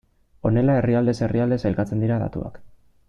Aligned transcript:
Honela 0.49 0.77
herrialdez 0.79 1.15
herrialde 1.27 1.61
sailkatzen 1.67 2.03
dira 2.07 2.19
datuak. 2.25 2.59